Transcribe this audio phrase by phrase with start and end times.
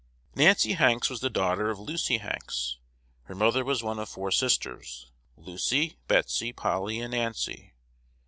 [0.33, 2.79] Nancy Hanks was the daughter of Lucy Hanks.
[3.25, 7.73] Her mother was one of four sisters, Lucy, Betsy, Polly, and Nancy.